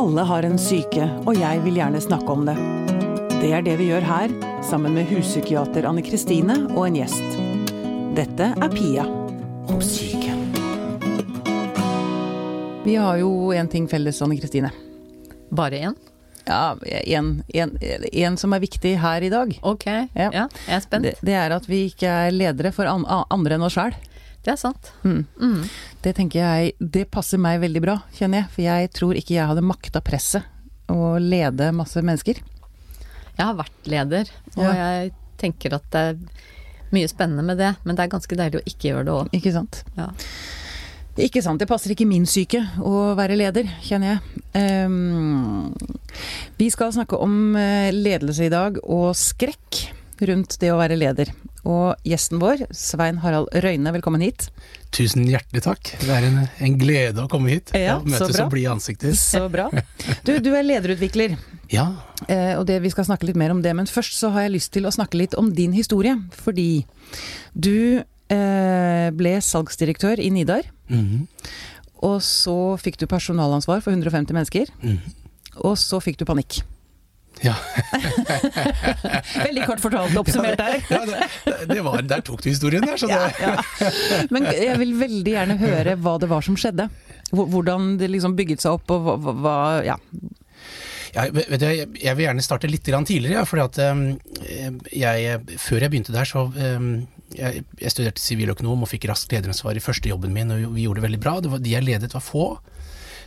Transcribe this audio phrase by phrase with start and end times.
[0.00, 2.54] Alle har en syke, og jeg vil gjerne snakke om det.
[3.42, 4.32] Det er det vi gjør her,
[4.64, 7.34] sammen med huspsykiater Anne Kristine og en gjest.
[8.16, 10.32] Dette er Pia om syke.
[12.86, 14.72] Vi har jo en ting felles, Anne Kristine.
[15.52, 15.98] Bare én?
[16.48, 19.52] Ja, en, en, en, som er viktig her i dag.
[19.60, 21.10] Ok, ja, ja jeg er spent.
[21.10, 23.92] Det, det, er at vi ikke er ledere for an, andre enn oss sjæl.
[24.40, 24.92] Det er sant.
[25.04, 25.24] Mm.
[25.36, 25.64] Mm.
[26.00, 28.52] Det tenker jeg, det passer meg veldig bra, kjenner jeg.
[28.54, 30.48] For jeg tror ikke jeg hadde makta presset
[30.90, 32.40] å lede masse mennesker.
[33.36, 34.72] Jeg har vært leder, og ja.
[34.78, 36.18] jeg tenker at det er
[36.94, 37.74] mye spennende med det.
[37.84, 39.30] Men det er ganske deilig å ikke gjøre det òg.
[39.36, 39.82] Ikke sant.
[39.98, 40.08] Ja.
[41.20, 41.60] Ikke sant.
[41.60, 44.42] Det passer ikke min syke å være leder, kjenner jeg.
[44.56, 45.72] Um,
[46.60, 49.84] vi skal snakke om eh, ledelse i dag, og skrekk
[50.28, 51.32] rundt det å være leder.
[51.68, 54.46] Og gjesten vår, Svein Harald Røyne, velkommen hit.
[54.96, 55.90] Tusen hjertelig takk.
[56.00, 59.12] Det er en, en glede å komme hit ja, og møte så, og blide ansikter.
[59.18, 59.68] Så bra.
[60.26, 61.36] Du, du er lederutvikler.
[61.70, 61.86] Ja.
[62.26, 63.74] Eh, og det, vi skal snakke litt mer om det.
[63.76, 66.16] Men først så har jeg lyst til å snakke litt om din historie.
[66.44, 66.84] Fordi
[67.52, 70.64] du eh, ble salgsdirektør i Nidar.
[70.88, 71.52] Mm -hmm.
[72.00, 74.66] Og så fikk du personalansvar for 150 mennesker.
[74.82, 75.16] Mm -hmm.
[75.56, 76.62] Og så fikk du panikk.
[77.40, 77.54] Ja.
[79.46, 80.82] Veldig kort fortalt oppsummert der.
[80.92, 83.92] ja, det, det var, der tok du historien der, så det ja, ja.
[84.32, 86.90] Men jeg vil veldig gjerne høre hva det var som skjedde.
[87.30, 89.96] Hvordan det liksom bygget seg opp, og hva, hva ja.
[91.14, 93.42] Ja, du, jeg vil gjerne starte litt tidligere.
[93.48, 93.80] For at,
[94.94, 96.44] jeg, før jeg begynte der, så
[97.34, 101.00] jeg, jeg studerte siviløkonom og fikk raskt lederansvar i første jobben min, og vi gjorde
[101.00, 101.38] det veldig bra.
[101.42, 102.46] Det var, de jeg ledet var få.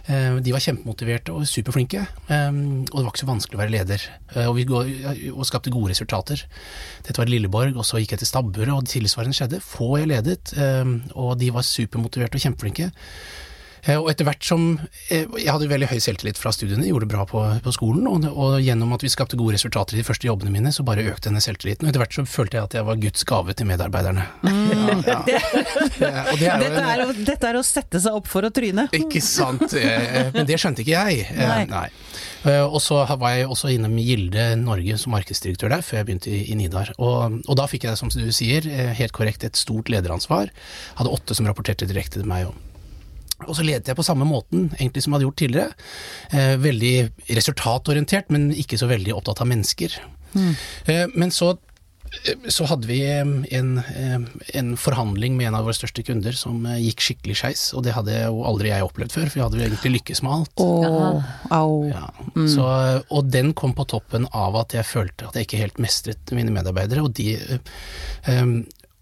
[0.04, 3.74] Eh, de var kjempemotiverte og superflinke, eh, og det var ikke så vanskelig å være
[3.78, 4.08] leder.
[4.36, 6.44] Eh, og vi skapte gode resultater.
[7.08, 9.62] Dette var Lilleborg, og så gikk jeg til Stabburet, og tilsvarende skjedde.
[9.64, 10.54] Få jeg ledet,
[11.16, 12.92] og de var supermotiverte og kjempeflinke.
[13.84, 14.64] Eh, og etter hvert som
[15.12, 18.28] eh, Jeg hadde veldig høy selvtillit fra studiene, gjorde det bra på, på skolen, og,
[18.32, 21.28] og, gjennom at vi skapte gode resultater i de første jobbene mine, så bare økte
[21.30, 21.88] denne selvtilliten.
[21.88, 24.28] Og etter hvert så følte jeg at jeg var Guds gave til medarbeiderne.
[24.46, 25.04] Mm.
[25.14, 25.20] Ja,
[26.00, 26.24] ja.
[26.38, 28.86] det er dette, er dette, er å, sette seg opp for å tryne.
[28.96, 29.76] Ikke sant.
[29.78, 31.28] Eh, men det skjønte ikke jeg.
[31.38, 31.64] Nei.
[31.70, 31.88] Nei.
[32.66, 36.42] Og så var jeg også innom Gilde Norge som markedsdirektør der, før jeg begynte i,
[36.52, 36.94] i Nidar.
[36.98, 38.68] Og, og, da fikk jeg, som du sier,
[38.98, 40.52] helt korrekt et stort lederansvar.
[41.00, 42.52] Hadde åtte som rapporterte direkte til meg.
[42.52, 42.73] Også.
[43.48, 45.78] Og så ledet jeg på samme måten egentlig som jeg hadde gjort tidligere.
[46.32, 46.96] Eh, veldig
[47.30, 50.00] resultatorientert, men ikke så veldig opptatt av mennesker.
[50.34, 50.56] Mm.
[50.86, 51.52] Eh, men så,
[52.26, 54.20] eh, så, hadde vi eh, en, eh,
[54.54, 58.18] en, forhandling med en av våre største kunder som gikk skikkelig skeis, og det hadde
[58.26, 60.64] jo aldri jeg opplevd før, for vi hadde jo egentlig lykkes med alt.
[60.64, 61.76] Oh, au.
[61.92, 62.08] Ja.
[62.34, 62.48] Mm.
[62.56, 62.70] Så,
[63.10, 66.54] og den kom på toppen av at jeg følte at jeg ikke helt mestret mine
[66.56, 67.38] medarbeidere, og de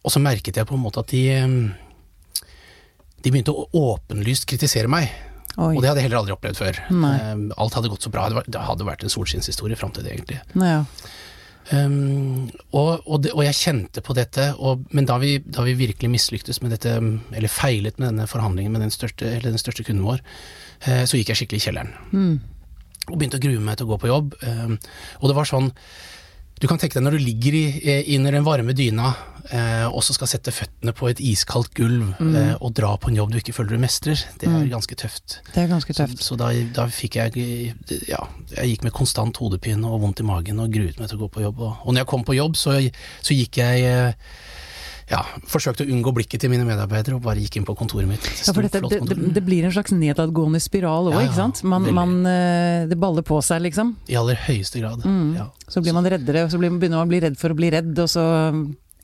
[0.02, 1.22] Og så merket jeg på en måte at de
[3.22, 5.12] de begynte å åpenlyst kritisere meg.
[5.58, 5.74] Oi.
[5.76, 6.78] Og det hadde jeg heller aldri opplevd før.
[6.96, 7.18] Nei.
[7.60, 8.30] Alt hadde gått så bra.
[8.32, 10.40] Det hadde vært en solskinnshistorie fram til det, egentlig.
[10.56, 10.86] Ja.
[11.72, 15.76] Um, og, og, det, og, jeg kjente på dette, og, men da vi, da vi
[15.80, 20.08] virkelig mislyktes med dette, eller feilet med denne forhandlingen med den største, den største kunden
[20.08, 20.24] vår,
[20.88, 21.94] uh, så gikk jeg skikkelig i kjelleren.
[22.12, 22.34] Mm.
[23.12, 24.36] Og begynte å grue meg til å gå på jobb.
[24.42, 24.80] Um,
[25.22, 25.70] og det var sånn
[26.62, 27.66] du kan tenke deg når du ligger i,
[28.16, 29.12] under den varme dyna
[29.50, 32.36] eh, og så skal sette føttene på et iskaldt gulv mm.
[32.38, 34.22] eh, og dra på en jobb du ikke føler du mestrer.
[34.38, 34.70] Det er mm.
[34.72, 35.40] ganske tøft.
[35.50, 36.22] Det er ganske tøft.
[36.22, 37.74] Så, så da, da, fikk jeg
[38.10, 38.22] Ja,
[38.54, 41.32] jeg gikk med konstant hodepine og vondt i magen og gruet meg til å gå
[41.34, 41.66] på jobb.
[41.66, 42.78] Og, og når jeg kom på jobb, så,
[43.26, 44.32] så gikk jeg eh,
[45.12, 48.28] ja, forsøkte å unngå blikket til mine medarbeidere og bare gikk inn på kontoret mitt.
[48.46, 51.64] Ja, for dette, det, det, det, blir en slags nedadgående spiral òg, ja, ikke sant?
[51.68, 53.96] Man, man, eh, det baller på seg, liksom.
[54.12, 55.04] I aller høyeste grad.
[55.04, 55.34] Mm.
[55.40, 55.50] Ja.
[55.68, 57.92] Så blir man reddere, og så begynner man å bli redd for å bli redd,
[58.00, 58.24] og så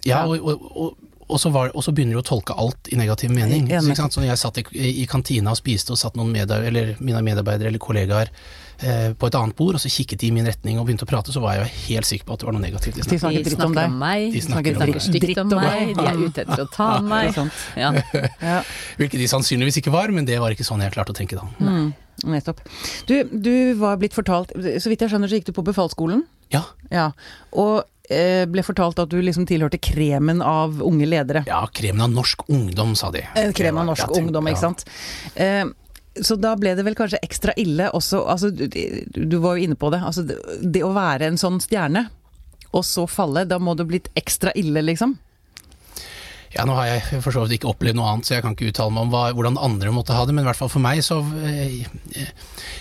[0.07, 0.95] Ja, og, og, og
[1.28, 3.66] og så, var, og så, begynner du å tolke alt i negativ mening.
[3.68, 4.63] Så, så når jeg satt i,
[5.01, 8.31] i, kantina og spiste, og satt noen medar, mine medarbeidere eller kollegaer
[8.77, 11.33] på et annet bord, og så kikket de i min retning og begynte å prate,
[11.33, 12.99] så var jeg jo helt sikker på at det var noe negativt.
[12.99, 13.95] De snakket, de snakker om deg.
[14.03, 17.39] Meg, de snakker, snakker stygt om meg, de er ute etter å ta meg.
[17.77, 17.91] Ja.
[18.41, 18.61] Ja.
[18.99, 21.47] Hvilket de sannsynligvis ikke var, men det var ikke sånn jeg klarte å tenke da.
[21.57, 21.91] Mm,
[22.29, 22.62] nettopp.
[23.09, 26.25] Du, du var blitt fortalt, så vidt jeg skjønner så gikk du på befalsskolen?
[26.53, 26.63] Ja.
[26.94, 27.09] ja.
[27.57, 27.81] Og
[28.13, 31.44] eh, ble fortalt at du liksom tilhørte kremen av unge ledere.
[31.50, 33.25] Ja, kremen av norsk ungdom, sa de.
[33.35, 34.88] Eh, kremen av norsk ungdom, ikke sant.
[35.35, 35.65] Eh,
[36.25, 38.67] så da ble det vel kanskje ekstra ille også, altså du,
[39.13, 42.07] du var jo inne på det, altså det, å være en sånn stjerne,
[42.75, 45.17] og så falle, da må det blitt ekstra ille, liksom?
[46.53, 48.69] Ja, nå har jeg for så vidt ikke opplevd noe annet, så jeg kan ikke
[48.71, 51.03] uttale meg om hva, hvordan andre måtte ha det, men i hvert fall for meg
[51.05, 51.83] så eh,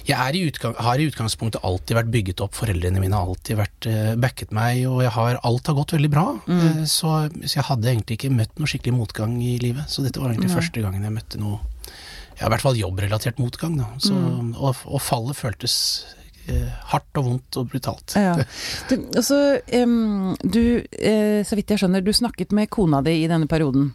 [0.06, 3.88] Jeg i utgang, har i utgangspunktet alltid vært bygget opp, foreldrene mine har alltid vært
[3.90, 6.26] uh, backet meg, og jeg har, alt har gått veldig bra.
[6.46, 6.60] Mm.
[6.62, 10.22] Uh, så, så, jeg hadde egentlig ikke møtt noe skikkelig motgang i livet, så dette
[10.22, 10.60] var egentlig Nei.
[10.60, 11.60] første gangen jeg møtte noe
[12.36, 13.78] ja, i hvert fall jobbrelatert motgang.
[14.02, 15.76] Så, og, og fallet føltes
[16.48, 18.16] eh, hardt og vondt og brutalt.
[18.18, 18.34] Ja.
[18.90, 19.38] Du, altså,
[19.72, 23.94] um, du eh, så vidt jeg skjønner, du snakket med kona di i denne perioden.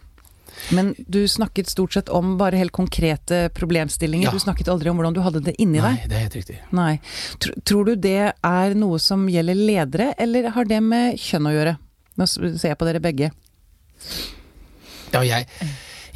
[0.70, 4.28] Men du snakket stort sett om bare helt konkrete problemstillinger.
[4.28, 4.34] Ja.
[4.34, 6.10] Du snakket aldri om hvordan du hadde det inni Nei, deg.
[6.10, 6.58] det er helt riktig.
[6.76, 6.92] Nei.
[7.42, 11.54] Tr tror du det er noe som gjelder ledere, eller har det med kjønn å
[11.56, 11.74] gjøre?
[12.20, 13.32] Nå ser jeg på dere begge.
[15.12, 15.48] Ja, jeg,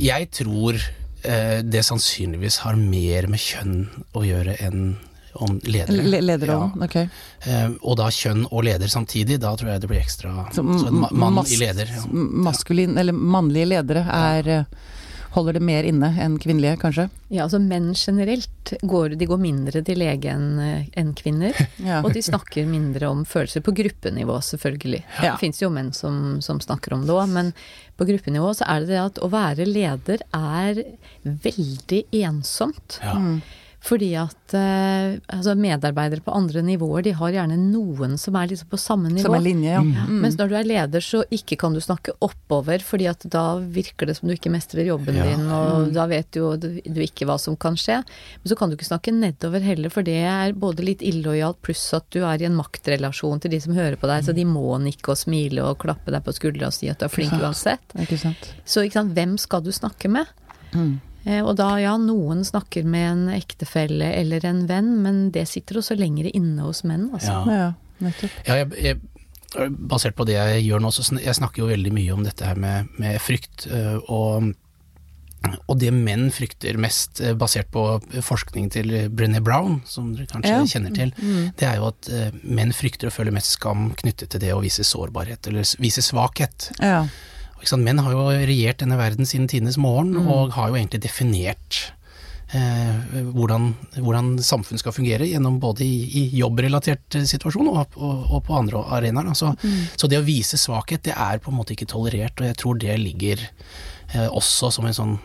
[0.01, 0.81] jeg tror
[1.27, 3.77] det sannsynligvis har mer med kjønn
[4.15, 4.97] å gjøre enn
[5.41, 6.03] om ledere.
[6.03, 6.97] Le lederrollen, ok.
[6.97, 10.93] Eh, og da kjønn og leder samtidig, da tror jeg det blir ekstra Så Så
[10.93, 11.93] mann i leder.
[11.93, 12.05] Ja.
[12.47, 14.65] Maskulin, eller mannlige ledere er eh,
[15.37, 17.07] Holder det mer inne enn kvinnelige, kanskje?
[17.29, 20.61] Ja, altså menn generelt går, de går mindre til lege enn
[20.97, 21.53] en kvinner.
[21.87, 22.01] Ja.
[22.01, 25.03] Og de snakker mindre om følelser, på gruppenivå selvfølgelig.
[25.21, 25.35] Ja.
[25.35, 27.53] Det fins jo menn som, som snakker om det òg, men
[28.01, 30.81] på gruppenivå så er det det at å være leder er
[31.45, 32.99] veldig ensomt.
[33.05, 33.15] Ja.
[33.87, 38.71] Fordi at eh, altså medarbeidere på andre nivåer, de har gjerne noen som er liksom
[38.73, 39.29] på samme nivå.
[39.29, 39.83] Som en linje, ja.
[39.85, 40.17] Mm.
[40.25, 44.11] Mens når du er leder, så ikke kan du snakke oppover, fordi at da virker
[44.11, 45.29] det som du ikke mestrer jobben Ja.
[45.31, 48.01] din, og da vet jo du, du ikke hva som kan skje.
[48.43, 51.87] Men så kan du ikke snakke nedover heller, for det er både litt illojalt, pluss
[51.95, 54.67] at du er i en maktrelasjon til de som hører på deg, så de må
[54.83, 57.95] nikke og smile og klappe deg på skuldra og si at du er flink uansett.
[58.03, 58.51] Ikke sant.
[58.67, 60.27] Så ikke sant, hvem skal du snakke med?
[60.75, 60.97] Mm.
[61.27, 65.81] Eh, Og da, ja, noen snakker med en ektefelle eller en venn, men det sitter
[65.83, 67.41] også lenger inne hos menn, altså.
[67.47, 67.57] Ja.
[67.57, 67.73] Ja,
[68.07, 68.37] nettopp.
[68.47, 69.01] Ja, jeg, jeg,
[69.89, 72.45] basert på det jeg gjør nå, så sn jeg snakker jo veldig mye om dette
[72.47, 73.67] her med, med frykt.
[73.71, 74.53] øh, Og,
[75.71, 77.85] og det menn frykter mest, øh, basert på
[78.27, 80.65] forskning til Brené Brown, som dere kanskje Ja.
[80.67, 81.13] kjenner til,
[81.59, 82.11] det er jo at
[82.43, 86.71] menn frykter å føle mest skam knyttet til det å vise sårbarhet, eller vise svakhet.
[86.83, 87.07] Ja.
[87.83, 91.79] Menn har jo regjert denne verden siden tidenes morgen, og har jo egentlig definert
[92.55, 98.45] eh, hvordan, hvordan samfunn skal fungere, gjennom både i, i jobbrelatert situasjon og, og, og
[98.47, 99.33] på andre arenaer.
[99.33, 99.55] Altså,
[99.97, 102.79] Så det å vise svakhet, det er på en måte ikke tolerert, og jeg tror
[102.79, 103.43] det ligger
[104.15, 105.17] eh, også som en sånn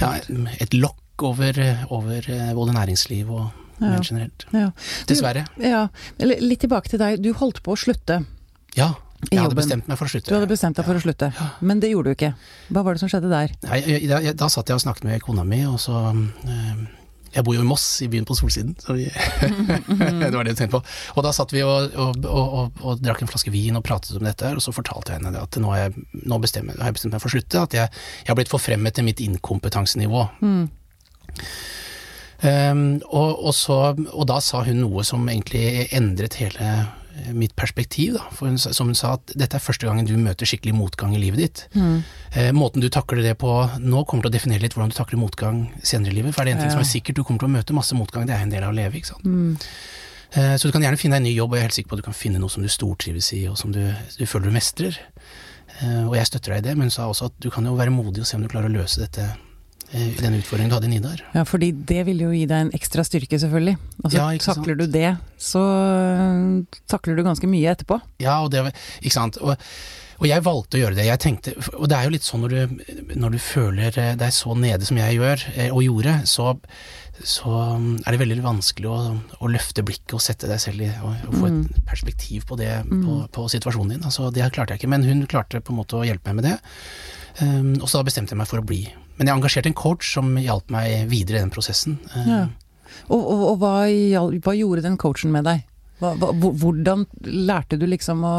[0.00, 0.16] ja,
[0.58, 1.54] et lokk over,
[1.94, 3.48] over eh, både næringsliv og
[3.78, 4.00] Ja.
[4.02, 4.42] generelt.
[4.50, 4.72] Ja.
[4.74, 5.44] Du- Dessverre.
[5.62, 5.84] Ja.
[6.18, 7.20] Litt tilbake til deg.
[7.22, 8.24] Du holdt på å slutte.
[8.74, 8.88] Ja,
[9.30, 10.30] jeg hadde bestemt meg for å slutte.
[10.30, 12.34] Du hadde bestemt deg for å slutte, men det gjorde du ikke.
[12.70, 13.50] Hva var det som skjedde der?
[13.66, 15.98] Nei, jeg- da, jeg- da satt jeg og snakket med kona mi, og så
[16.46, 16.86] eh,
[17.34, 19.04] Jeg bor jo i Moss, i byen på solsiden, så vi,
[20.22, 20.84] det var det du tenkte på.
[21.18, 24.24] Og da satt vi og, og, og, og, drakk en flaske vin og pratet om
[24.24, 26.96] dette, og så fortalte jeg henne det at nå, har jeg, nå bestemmer, har jeg
[26.96, 27.90] bestemt meg for å slutte, at jeg,
[28.24, 30.22] jeg har blitt forfremmet til mitt inkompetansenivå.
[32.40, 33.76] Um, og, og, så,
[34.14, 36.68] og da sa hun noe som egentlig endret hele
[37.34, 38.14] mitt perspektiv.
[38.18, 38.26] Da.
[38.34, 41.22] For hun, som hun sa at dette er første gangen du møter skikkelig motgang i
[41.22, 41.64] livet ditt.
[42.32, 45.20] Eh, måten du takler det på nå, kommer til å definere litt hvordan du takler
[45.20, 46.34] motgang senere i livet.
[46.34, 48.26] For er det en ting som er sikkert, du kommer til å møte masse motgang,
[48.28, 49.00] det er en del av å leve.
[49.00, 49.26] ikke sant?
[50.36, 51.92] Eh, så du kan gjerne finne deg en ny jobb, og jeg er helt sikker
[51.92, 53.80] på at du kan finne noe som du stortrives i, og som du,
[54.18, 54.98] du føler du mestrer.
[55.80, 57.76] Eh, og jeg støtter deg i det, men hun sa også at du kan jo
[57.78, 59.44] være modig og se om du klarer å løse dette, eh,
[59.92, 61.22] den utfordringen du hadde i Nidar.
[61.32, 63.78] Ja, fordi det vil jo gi deg en ekstra styrke, selvfølgelig.
[64.02, 64.60] Og så Ja, ikke sant?
[64.60, 68.00] takler du det, så øh, takler du ganske mye etterpå.
[68.20, 68.66] Ja, og det,
[69.00, 69.38] ikke sant.
[69.40, 69.56] Og,
[70.18, 71.06] og jeg valgte å gjøre det.
[71.08, 72.84] Jeg tenkte, og det er jo litt sånn når du,
[73.16, 76.52] når du føler eh, deg så nede som jeg gjør, eh, og gjorde, så,
[77.22, 79.00] så mm, er det veldig vanskelig å,
[79.40, 82.74] å løfte blikket og sette deg selv i og, og få et perspektiv på det,
[82.92, 84.04] på, på situasjonen din.
[84.04, 86.50] Altså, det klarte jeg ikke, men hun klarte på en måte å hjelpe meg med
[86.52, 86.56] det.
[87.38, 88.82] Um, og så da bestemte jeg meg for å bli.
[89.18, 92.00] Men jeg engasjerte en coach som hjalp meg videre i den prosessen.
[92.14, 92.46] Um, Ja.
[93.12, 93.74] Og, og, og hva,
[94.42, 95.66] hva gjorde den coachen med deg?
[96.00, 98.34] Hva, hva, hvordan lærte du liksom å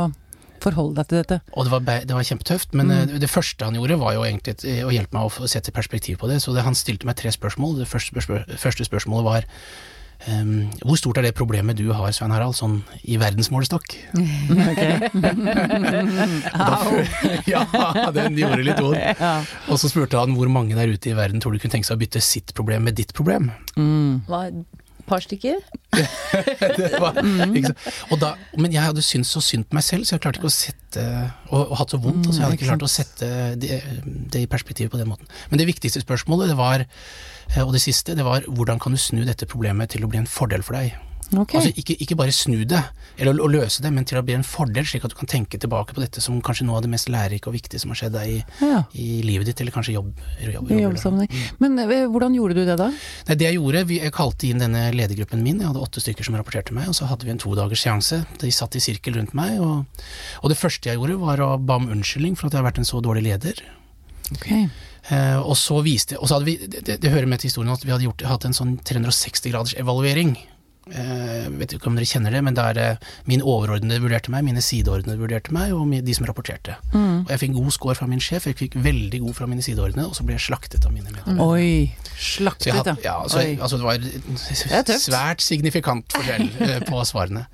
[0.64, 1.38] forholde deg til dette?
[1.54, 3.14] Og det var, det var kjempetøft, men mm.
[3.22, 6.40] det første han gjorde var jo egentlig å hjelpe meg å sette perspektiv på det.
[6.44, 7.78] Så det, han stilte meg tre spørsmål.
[7.82, 8.26] Det første,
[8.60, 9.48] første spørsmålet var
[10.28, 13.96] ehm, hvor stort er det problemet du har, Svein Harald, sånn i verdensmålestokk?
[16.60, 17.06] Da-
[17.48, 17.64] ja,
[18.16, 19.24] den gjorde litt vondt.
[19.72, 21.98] Og så spurte han hvor mange der ute i verden tror du kunne tenke seg
[21.98, 23.52] å bytte sitt problem med ditt problem?
[24.30, 25.62] Hva, et par stykker?
[26.80, 27.18] det var?
[28.14, 30.52] Og da, men jeg hadde syntes så synd på meg selv, så jeg klarte ikke
[30.52, 31.06] å sette
[31.50, 33.30] Og, og hatt så vondt, og så jeg hadde ikke klart å sette
[33.62, 35.30] det, det i perspektiv på den måten.
[35.50, 39.02] Men det viktigste spørsmålet, det var, eh, og det siste, det var hvordan kan du
[39.02, 40.98] snu dette problemet til å bli en fordel for deg?
[41.36, 41.54] Ok.
[41.60, 42.80] Altså ikke, ikke bare snu det,
[43.20, 45.60] eller å, løse det, men til å bli en fordel, slik at du kan tenke
[45.62, 48.16] tilbake på dette som kanskje noe av det mest lærerike og viktige som har skjedd
[48.18, 48.82] deg i, Ja.
[48.98, 50.10] i livet ditt, eller kanskje jobb.
[50.42, 51.38] jobb, jobb, jobb mm.
[51.62, 52.90] Men øh, hvordan gjorde du det da?
[53.30, 56.26] Nei, det jeg gjorde, vi, jeg kalte inn denne ledergruppen min, jeg hadde åtte stykker
[56.26, 58.24] som rapporterte meg, og så hadde vi en todagers seanse.
[58.42, 59.86] De satt i sirkel rundt meg, og,
[60.42, 62.82] og det første jeg gjorde var å ba om unnskyldning for at jeg har vært
[62.82, 63.62] en så dårlig leder.
[64.34, 64.70] Okay.
[65.10, 67.82] Uh, og så viste Og så hadde vi Det, det hører med til historien at
[67.82, 70.36] vi hadde gjort, hatt en sånn 360 graders evaluering.
[70.90, 74.64] Eh, vet ikke om dere kjenner det, men der eh, min overordnede vurderte meg, mine
[74.64, 76.78] sideordnede vurderte meg, og de som rapporterte.
[76.94, 77.28] Mm.
[77.28, 80.08] Og jeg fikk god score fra min sjef, jeg fikk veldig god fra mine sideordnede,
[80.10, 81.44] og så ble jeg slaktet av mine medlemmer.
[81.46, 81.92] Oi.
[81.92, 83.16] Jeg Slaktet, hadde, ja.
[83.32, 83.54] så, Oi.
[83.62, 87.46] altså det var det svært signifikant forskjell eh, på svarene.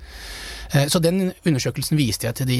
[0.90, 2.56] Så den undersøkelsen viste jeg til de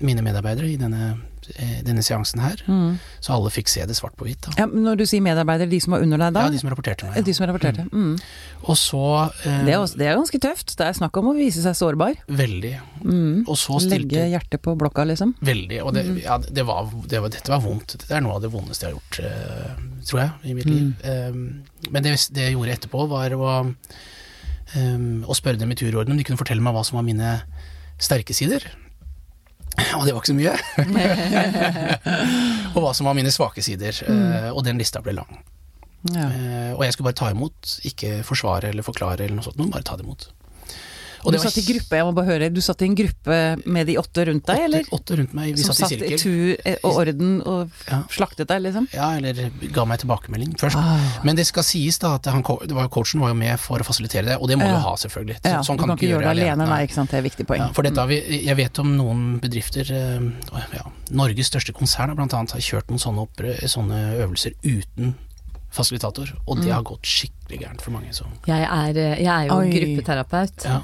[0.00, 1.18] mine medarbeidere i denne,
[1.56, 2.60] eh, denne seansen her.
[2.68, 2.98] Mm.
[3.24, 4.48] Så alle fikk se det svart på hvitt.
[4.58, 6.42] Ja, når du sier medarbeidere, de som var under deg da?
[6.46, 7.24] Ja, de som rapporterte meg.
[7.24, 7.86] De som rapporterte.
[7.92, 8.18] Mm.
[8.66, 9.02] Og så
[9.46, 10.74] eh, Det, er også, det er ganske tøft.
[10.76, 12.18] Det er snakk om å vise seg sårbar.
[12.28, 12.74] Veldig.
[13.04, 13.44] Mm.
[13.48, 15.34] Og så stilte Legge hjertet på blokka, liksom.
[15.40, 15.80] Veldig.
[15.84, 16.18] Og det, Mm.
[16.22, 17.96] ja, det var, det var, dette var vondt.
[18.04, 20.74] Det er noe av det vondeste jeg har gjort, eh, tror jeg, i mitt Mm.
[20.74, 20.92] liv.
[21.04, 23.74] Eh, men det, det jeg gjorde etterpå, var å,
[24.76, 27.42] um, spørre dem i turorden om de kunne fortelle meg hva som var mine
[28.02, 28.64] sterke sider.
[29.98, 30.54] Og det var ikke så mye.
[32.74, 33.96] og hva som var mine svake sider.
[34.06, 34.52] Mm.
[34.54, 35.38] og den lista ble lang.
[36.14, 36.26] Ja.
[36.30, 39.72] Eh, og jeg skulle bare ta imot, ikke forsvare eller forklare eller noe sånt, men
[39.72, 40.28] bare ta det imot.
[41.24, 43.86] Og du satt i gruppe, jeg må bare høre, du satt i en gruppe med
[43.86, 44.80] de åtte rundt deg, eller?
[44.84, 46.18] Åtte, åtte rundt meg, vi Som satt satt i i sirkel.
[46.20, 48.02] tur eh, og orden og Ja.
[48.10, 48.88] slaktet deg, liksom?
[48.92, 50.76] Ja, eller ga meg tilbakemelding først.
[50.76, 51.20] Ah.
[51.24, 53.84] Men det skal sies da at han, det var, coachen var jo med for å
[53.86, 54.76] fasilitere det, og det må Ja.
[54.76, 55.36] du ha selvfølgelig.
[55.42, 57.46] Så, Ja, sånn du kan ikke gjøre det alene, nei, ikke sant, det er viktig
[57.46, 57.58] poeng.
[57.60, 60.20] Ja, for dette har vi, jeg vet om noen bedrifter, eh,
[60.74, 65.14] ja, Norges største konsern blant annet har kjørt noen sånne, opp, sånne øvelser uten
[65.76, 66.62] fasilitator, og Mm.
[66.64, 68.12] det har gått skikkelig gærent for mange.
[68.16, 68.24] Så.
[68.48, 69.70] Jeg er, eh, jeg er jo Oi.
[69.76, 70.80] gruppeterapeut, Ja.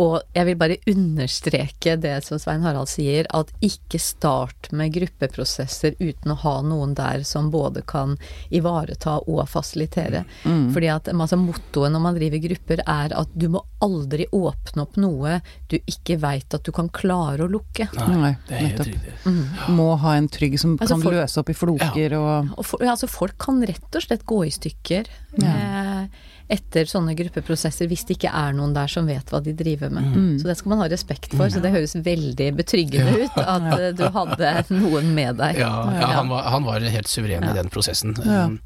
[0.00, 5.94] Og jeg vil bare understreke det som Svein Harald sier, at ikke start med gruppeprosesser
[6.00, 8.16] uten å ha noen der som både kan
[8.54, 10.24] ivareta og fasilitere.
[10.44, 10.72] Mm.
[10.74, 14.98] Fordi at altså, mottoet når man driver grupper er at du må aldri åpne opp
[15.00, 15.38] noe
[15.70, 17.86] du ikke veit at du kan klare å lukke.
[18.10, 19.16] Nei, det er helt riktig.
[19.28, 19.42] Mm.
[19.78, 22.82] Må ha en trygg som Altså, kan folk- løse opp i floker og Og for,
[22.82, 25.08] altså folk kan rett og slett gå i stykker
[25.42, 26.06] eh,
[26.54, 30.14] etter sånne gruppeprosesser hvis det ikke er noen der som vet hva de driver med.
[30.14, 30.34] Mm.
[30.40, 31.50] Så det skal man ha respekt for.
[31.52, 35.60] Så det høres veldig betryggende ut at eh, du hadde noen med deg.
[35.62, 38.16] Ja, ja han, var, han var helt suveren i den prosessen.
[38.24, 38.46] Ja.
[38.46, 38.60] Um,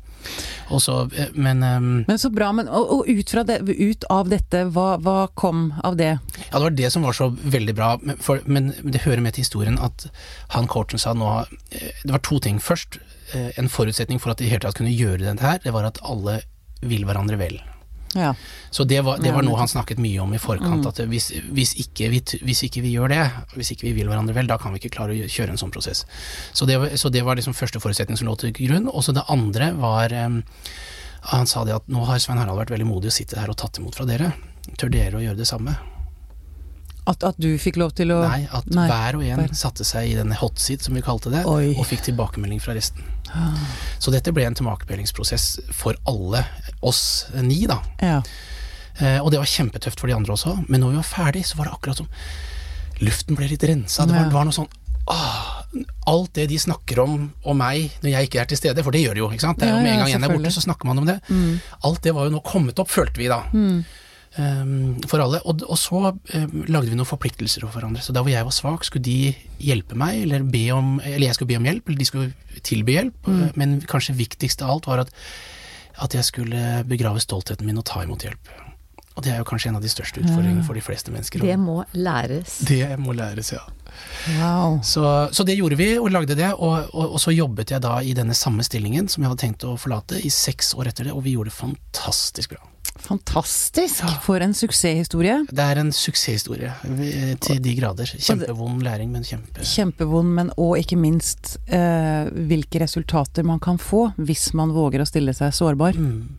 [0.74, 4.04] og så, eh, men um, Men så bra, men og, og ut, fra det, ut
[4.12, 6.16] av dette, hva, hva kom av det?
[6.48, 9.36] Ja, det var det som var så veldig bra, men, for, men det hører med
[9.36, 10.08] til historien at
[10.56, 12.60] han coachen sa nå eh, Det var to ting.
[12.60, 13.00] Først,
[13.60, 15.98] en forutsetning for at de i hele tatt kunne gjøre dette her, det var at
[16.00, 16.38] alle
[16.80, 17.58] vil hverandre vel.
[18.18, 18.34] Ja.
[18.74, 20.88] Så det var, det var noe han snakket mye om i forkant, Mm.
[20.90, 23.22] at hvis, hvis, ikke vi, hvis ikke vi gjør det,
[23.54, 25.72] hvis ikke vi vil hverandre vel, da kan vi ikke klare å kjøre en sånn
[25.72, 26.04] prosess.
[26.52, 28.88] Så det så det var liksom første forutsetning som lå til grunn.
[28.92, 30.42] Og så det andre var um,
[31.32, 33.56] Han sa det at nå har Svein Harald vært veldig modig og sitte her og
[33.58, 34.32] tatt imot fra dere.
[34.78, 35.74] Tør dere å gjøre det samme?
[37.08, 39.86] At, at du fikk lov til å Nei, at Nei, hver og en hver- satte
[39.88, 41.70] seg i denne hot seat, som vi kalte det, Oi.
[41.72, 43.06] og fikk tilbakemelding fra resten.
[44.00, 45.46] Så dette ble en tilbakemeldingsprosess
[45.76, 46.44] for alle
[46.84, 47.78] oss ni, da.
[48.04, 48.18] Ja.
[48.98, 51.58] Eh, og det var kjempetøft for de andre også, men når vi var ferdig, så
[51.58, 52.08] var det akkurat som
[53.04, 54.06] luften ble litt rensa.
[54.08, 54.68] Det var, det var noe sånn
[55.12, 55.54] ah,
[56.10, 59.02] Alt det de snakker om om meg når jeg ikke er til stede, for det
[59.04, 59.60] gjør de jo, ikke sant.
[59.60, 61.18] Det er jo med en gang en er borte, så snakker man om det.
[61.28, 61.58] Mm.
[61.84, 63.42] Alt det var jo nå kommet opp, følte vi da.
[63.52, 63.82] Um,
[65.10, 65.40] for alle.
[65.48, 68.04] Og, og så um, lagde vi noen forpliktelser for hverandre.
[68.04, 71.38] Så da hvor jeg var svak, skulle de hjelpe meg, eller, be om, eller jeg
[71.38, 73.28] skulle be om hjelp, eller de skulle tilby hjelp.
[73.28, 73.44] Mm.
[73.58, 75.12] Men kanskje viktigst av alt var at,
[76.06, 78.56] at jeg skulle begrave stoltheten min og ta imot hjelp.
[79.18, 81.42] Og det er jo kanskje en av de største utfordringene for de fleste mennesker.
[81.42, 82.60] Det må læres.
[82.70, 83.64] det må læres, ja.
[84.38, 84.78] Wow.
[84.86, 85.02] Så,
[85.34, 86.52] så det gjorde vi, og lagde det.
[86.54, 89.66] Og, og, og så jobbet jeg da i denne samme stillingen som jeg hadde tenkt
[89.66, 92.62] å forlate, i seks år etter det, og vi gjorde det fantastisk bra.
[92.98, 94.02] Fantastisk!
[94.24, 95.36] For en suksesshistorie.
[95.50, 98.10] Det er en suksesshistorie eh, til de grader.
[98.18, 99.62] Kjempevond læring, men kjempe...
[99.64, 105.08] Kjempevond, men og ikke minst eh, hvilke resultater man kan få hvis man våger å
[105.08, 105.96] stille seg sårbar.
[105.98, 106.36] Mm.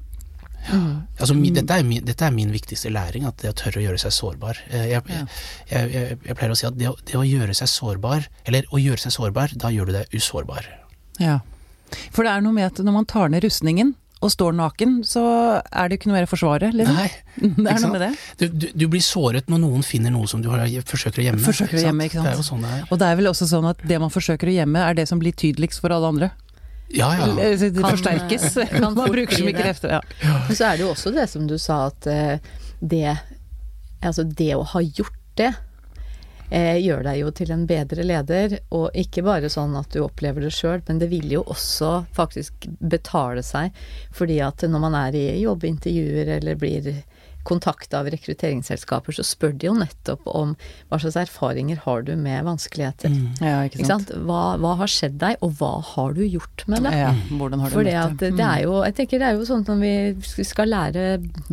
[1.17, 3.85] Altså, min, dette, er min, dette er min viktigste læring, at det å tørre å
[3.87, 4.59] gjøre seg sårbar.
[4.69, 5.23] Eh, Jeg, Ja.
[5.71, 8.67] jeg, jeg, jeg pleier å si at det å, det å gjøre seg sårbar, eller
[8.75, 10.67] å gjøre seg sårbar, da gjør du deg usårbar.
[11.23, 11.39] Ja.
[12.13, 15.21] For det er noe med at når man tar ned rustningen og står naken, så
[15.63, 16.97] er det jo ikke noe mer å forsvare, liksom.
[16.97, 17.07] Nei,
[17.63, 18.09] Det er noe med det.
[18.41, 21.43] du, du, du blir såret når noen finner noe som du har, forsøker å gjemme.
[21.45, 22.27] Forsøker å gjemme, ikke sant?
[22.27, 22.83] Det er jo sånn det er.
[22.91, 25.21] Og det er vel også sånn at det man forsøker å gjemme, er det som
[25.23, 26.29] blir tydeligst for alle andre.
[26.91, 27.27] Ja, ja.
[27.37, 28.45] Det Kan- forsterkes.
[28.73, 29.95] kan Man bruker så mye krefter.
[29.99, 30.35] Ja.
[30.49, 32.39] Men så er det jo også det som du sa, at eh,
[32.81, 33.15] det
[34.01, 35.49] Altså det å ha gjort det
[36.49, 40.45] eh, gjør deg jo til en bedre leder, og ikke bare sånn at du opplever
[40.45, 43.75] det sjøl, men det vil jo også faktisk betale seg,
[44.15, 46.91] fordi at når man er i jobbintervjuer eller blir
[47.49, 50.55] kontakt av rekrutteringsselskaper, så spør de jo nettopp om
[50.89, 53.11] hva slags erfaringer har du med vanskeligheter.
[53.41, 54.07] Ja, ikke Ikke sant.
[54.09, 54.23] sant?
[54.29, 56.93] Hva, hva har skjedd deg, og hva har du gjort med det?
[56.99, 59.47] Ja, hvordan har du For det, at det er jo, jeg tenker det er jo
[59.49, 61.05] sånn at når vi skal lære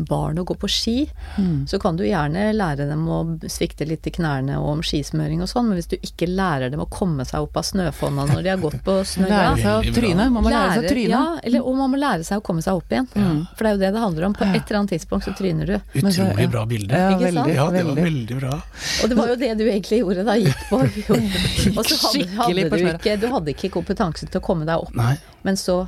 [0.09, 0.97] barn å gå på ski,
[1.37, 1.67] Mm.
[1.69, 3.17] så kan du gjerne lære dem å
[3.51, 6.81] svikte litt i knærne og om skismøring og sånn, men hvis du ikke lærer dem
[6.81, 9.95] å komme seg opp av snøfonna når de har gått på snø Lære seg å
[9.97, 10.29] tryne.
[10.33, 11.11] Man må lære seg å tryne.
[11.11, 13.09] Ja, eller, og man må lære seg å komme seg opp igjen.
[13.57, 14.35] For det er jo det det handler om.
[14.39, 15.77] På et eller annet tidspunkt så tryner du.
[15.95, 16.99] Utrolig bra bilde.
[16.99, 17.55] Ja, veldig.
[17.55, 18.37] Ja, det var veldig.
[18.41, 18.55] bra.
[19.03, 20.81] Og det var jo det du egentlig gjorde da, gikk på.
[21.79, 24.93] Og så hadde, hadde du ikke, du hadde ikke kompetanse til å komme deg opp,
[24.99, 25.15] Nei,
[25.47, 25.87] men så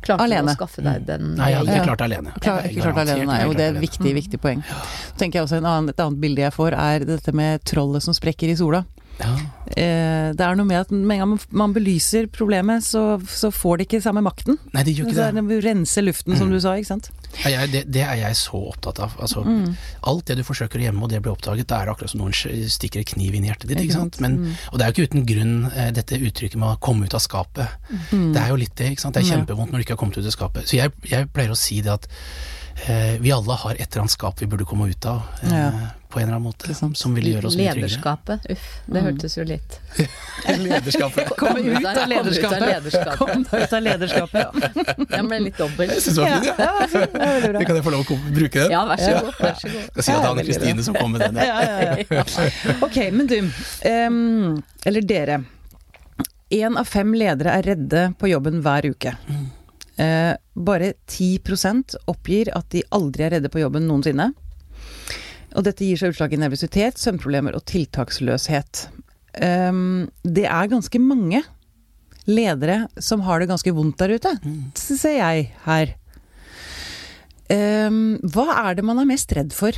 [0.00, 0.48] klarte Alene.
[0.48, 2.30] du å skaffe deg den nei jeg hadde ikke klart det alene.
[2.40, 3.40] Klar, ikke klart alene, nei.
[3.50, 4.62] Og det er et viktig, viktig poeng.
[4.70, 8.06] Så tenker jeg også en annen, Et annet bilde jeg får, er dette med trollet
[8.06, 8.84] som sprekker i sola.
[9.20, 9.34] Ja.
[9.76, 13.78] Eh, det er noe med at med en gang man- belyser problemet, så, så får
[13.78, 14.58] det ikke samme makten.
[14.74, 15.44] Nei, det gjør ikke så det.
[15.48, 17.10] Du rense luften, som du sa, ikke sant.
[17.44, 17.84] Jeg, det.
[17.94, 19.14] Det er jeg så opptatt av.
[19.22, 19.76] Altså, Mm.
[20.10, 22.34] Alt det du forsøker å gjemme, og det blir oppdaget, det er akkurat som noen
[22.34, 23.78] stikker en kniv inn i hjertet ditt.
[23.84, 24.16] Ikke sant?
[24.18, 24.20] sant?
[24.20, 24.42] Mm.
[24.42, 27.14] Men, Og det er jo ikke uten grunn eh, dette uttrykket med å komme ut
[27.14, 27.68] av skapet.
[28.10, 28.32] Mm.
[28.34, 28.90] Det er jo litt det.
[28.92, 29.14] ikke sant?
[29.14, 30.66] Det er kjempevondt når du ikke har kommet ut av skapet.
[30.66, 32.08] Så jeg, jeg pleier å si det at
[32.88, 35.22] eh, vi alle har et eller annet skap vi burde komme ut av.
[35.42, 35.70] Eh, Ja.
[36.10, 36.70] På en eller annen måte.
[36.72, 36.90] Ikke.
[36.98, 37.86] Som ville gjøre oss mye tryggere.
[37.86, 38.70] Lederskapet, uff.
[38.90, 39.76] Det hørtes jo litt
[40.58, 41.28] Lederskapet.
[41.40, 43.18] Kom ut av ut av lederskapet.
[43.18, 44.66] Kom deg ut av lederskapet,
[45.10, 45.92] Jeg ble litt dobbel.
[45.94, 46.66] Jeg synes det var fint, ja.
[46.66, 47.52] Ja, det.
[47.58, 48.74] Det Kan jeg få lov å bruke den?
[48.74, 49.38] Ja, vær så god.
[49.38, 49.86] Vær så god.
[49.92, 51.40] Skal si at det er Anne Kristine som kom med den.
[51.40, 51.62] Ja.
[51.62, 52.26] Ja, ja, ja.
[52.86, 53.38] Ok, men du.
[53.86, 55.40] Um, eller dere.
[56.50, 59.14] Én av fem ledere er redde på jobben hver uke.
[60.00, 64.32] Uh, bare 10% oppgir at de aldri er redde på jobben noensinne.
[65.56, 68.86] Og dette gir seg utslag i nervøsitet, søvnproblemer og tiltaksløshet.
[69.40, 71.42] Um, det er ganske mange
[72.30, 74.34] ledere som har det ganske vondt der ute,
[74.78, 75.94] ser jeg her.
[77.50, 79.74] Um, hva er det man er mest redd for?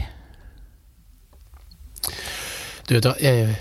[2.89, 3.55] Du hva, jeg,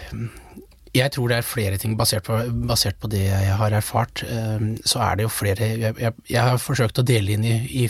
[0.94, 4.24] jeg tror det er flere ting basert på, basert på det jeg har erfart.
[4.28, 7.56] eh, Så er det jo flere Jeg, jeg, jeg har forsøkt å dele inn i,
[7.84, 7.86] i,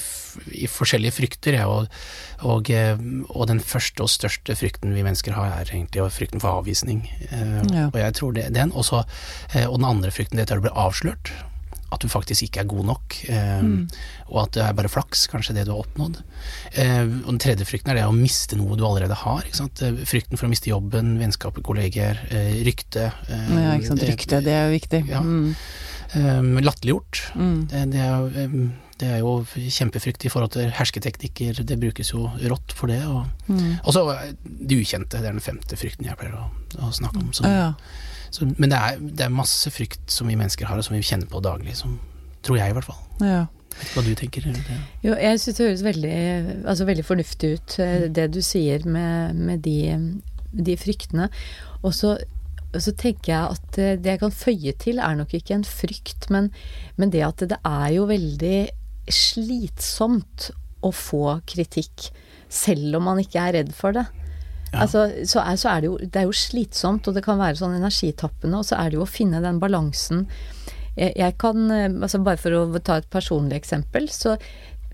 [0.54, 1.88] i forskjellige frykter, jeg, og,
[2.46, 2.98] og, eh,
[3.34, 7.08] og den første og største frykten vi mennesker har, er egentlig frykten for avvisning.
[7.32, 7.88] Eh, Ja.
[7.92, 8.72] Og jeg tror det, den.
[8.72, 9.04] Også,
[9.56, 11.32] eh, og den andre frykten, det er å bli avslørt.
[11.92, 13.64] At du faktisk ikke er god nok, eh,
[14.32, 16.22] og at det er bare flaks, kanskje det du har oppnådd.
[16.80, 19.44] Eh, og den tredje frykten er det å miste noe du allerede har.
[19.44, 23.10] Eh, Frykten for å miste jobben, vennskapet, kolleger, eh, rykte.
[23.28, 24.06] eh, Ja, ikke sant.
[24.08, 25.02] Rykte, det er jo viktig.
[25.12, 25.20] Ja.
[25.20, 25.56] Mm.
[26.16, 27.22] eh, Latterliggjort.
[27.36, 27.68] Mm.
[27.68, 28.70] Det, det, er, jo,
[29.02, 33.02] det er jo kjempefrykt i forhold til hersketeknikker, det brukes jo rått for det.
[33.10, 33.80] Og, Mm.
[33.90, 34.04] så
[34.46, 36.46] det ukjente, det er den femte frykten jeg pleier å,
[36.86, 37.32] å snakke om.
[37.34, 37.74] Som, Ja.
[38.32, 41.02] så, men det er, det er masse frykt som vi mennesker har, og som vi
[41.04, 41.76] kjenner på daglig.
[41.82, 41.98] Som,
[42.46, 43.02] tror jeg i hvert fall.
[43.26, 43.48] ja.
[43.96, 44.44] Hva du tenker?
[45.02, 46.16] Jo, jeg syns det høres veldig,
[46.68, 49.78] altså veldig fornuftig ut, eh, det du sier med, med de,
[50.52, 51.30] de fryktene.
[51.82, 52.18] Og så,
[52.76, 56.28] så tenker jeg at eh, det jeg kan føye til, er nok ikke en frykt,
[56.36, 56.52] men,
[57.00, 58.58] men det at det er jo veldig
[59.10, 62.10] slitsomt å få kritikk,
[62.52, 64.06] selv om man ikke er redd for det.
[64.72, 64.86] Ja.
[64.86, 67.60] Altså, så er, så er det jo Det er jo slitsomt, og det kan være
[67.60, 70.26] sånn energitappende, og så er det jo å finne den balansen.
[70.96, 74.38] Jeg, jeg kan, eh, altså bare for å ta et personlig eksempel, så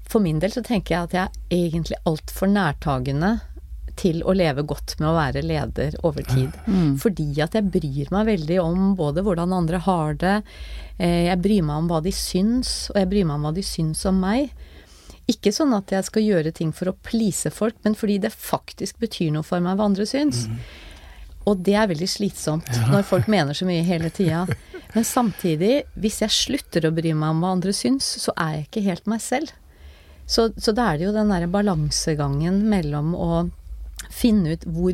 [0.07, 3.37] for min del så tenker jeg at jeg er egentlig altfor nærtagende
[3.97, 6.55] til å leve godt med å være leder over tid.
[7.01, 10.37] Fordi at jeg bryr meg veldig om både hvordan andre har det,
[10.97, 13.65] eh, jeg bryr meg om hva de syns, og jeg bryr meg om hva de
[13.65, 14.51] syns om meg.
[15.27, 18.99] Ikke sånn at jeg skal gjøre ting for å please folk, men fordi det faktisk
[19.03, 20.45] betyr noe for meg hva andre syns.
[21.47, 24.45] Og det er veldig slitsomt når folk mener så mye hele tida.
[24.93, 28.67] Men samtidig, hvis jeg slutter å bry meg om hva andre syns, så er jeg
[28.67, 29.51] ikke helt meg selv.
[30.27, 33.29] Så, så da er det jo den derre balansegangen mellom å
[34.09, 34.93] finne ut hvor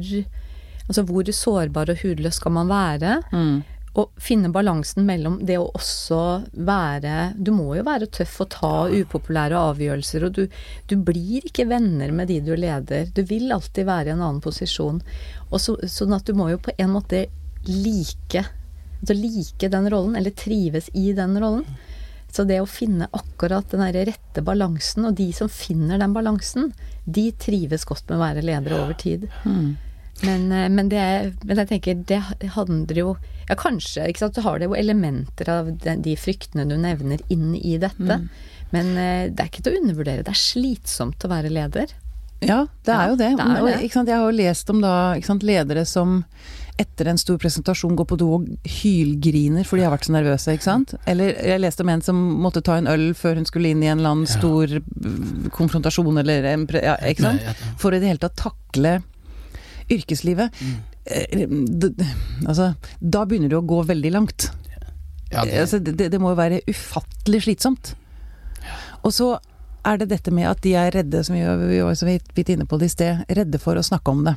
[0.83, 3.13] Altså hvor sårbar og hudløs skal man være?
[3.93, 6.19] Og finne balansen mellom det å også
[6.65, 10.41] være Du må jo være tøff og ta upopulære avgjørelser, og du,
[10.89, 13.07] du blir ikke venner med de du leder.
[13.13, 14.99] Du vil alltid være i en annen posisjon.
[15.51, 17.27] Og så, sånn at du må jo på en måte
[17.69, 18.43] like
[19.03, 21.65] Altså like den rollen, eller trives i den rollen.
[22.33, 26.71] Så det å finne akkurat den rette balansen, og de som finner den balansen,
[27.05, 29.27] de trives godt med å være ledere over tid.
[30.23, 31.03] Men, eh, men, det,
[31.43, 33.15] men jeg tenker, det handler jo
[33.49, 37.19] Ja, kanskje, ikke sant, Du har det jo elementer av de, de fryktene du nevner
[37.33, 38.19] inn i dette.
[38.73, 40.23] Men eh, det er ikke til å undervurdere.
[40.25, 41.91] Det er slitsomt å være leder.
[42.43, 43.29] Ja, det er Ja, jo det.
[43.37, 43.75] det er Og, det.
[43.85, 44.93] ikke sant, jeg har jo lest om da,
[45.27, 46.23] sant, ledere som
[46.81, 50.55] etter en stor presentasjon går på do og hylgriner fordi de har vært så nervøse,
[50.55, 50.95] ikke sant.
[51.09, 53.89] Eller jeg leste om en som måtte ta en øl før hun skulle inn i
[53.91, 56.65] en eller annen stor mm, konfrontasjon eller en.
[56.73, 57.63] Ja, ikke sant.
[57.81, 58.97] For i det hele tatt takle
[59.93, 60.59] yrkeslivet.
[60.61, 60.81] Mm.
[61.03, 61.47] Eh,
[62.47, 64.49] Altså, da begynner du å gå veldig langt.
[65.33, 67.93] Altså, det, det må jo være ufattelig slitsomt.
[69.03, 69.33] Og så
[69.83, 71.43] er det dette med at de er redde, som vi,
[71.83, 74.35] var så vidt inne på det i sted, redde for å snakke om det.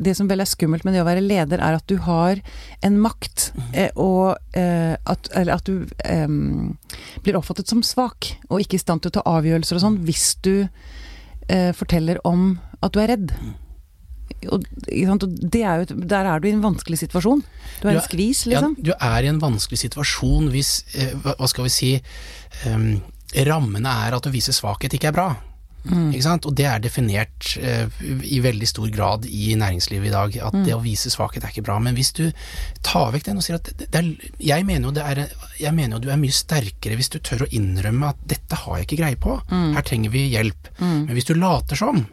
[0.00, 2.40] Det som vel er skummelt med det å være leder, er at du har
[2.84, 6.28] en makt, eh, og eh, at, eller at du eh,
[7.22, 10.30] blir oppfattet som svak, og ikke i stand til å ta avgjørelser og sånn, hvis
[10.44, 13.36] du eh, forteller om at du er redd.
[14.48, 17.44] Og, og det er jo, der er du i en vanskelig situasjon.
[17.82, 18.78] Du er i en skvis, liksom.
[18.80, 21.94] Ja, du er i en vanskelig situasjon hvis, eh, hva, skal vi si,
[23.46, 25.30] rammene er at å vise svakhet ikke er bra.
[25.84, 26.12] Mm.
[26.46, 27.88] Og det er definert eh,
[28.22, 30.64] i veldig stor grad i næringslivet i dag, at Mm.
[30.64, 31.78] det å vise svakhet er ikke bra.
[31.80, 32.30] Men hvis du
[32.82, 35.22] tar vekk den og sier at er, jeg, mener jo det er,
[35.58, 38.78] jeg mener jo du er mye sterkere hvis du tør å innrømme at dette har
[38.78, 39.74] jeg ikke greie på, Mm.
[39.74, 40.68] her trenger vi hjelp.
[40.78, 42.06] Men hvis du later som,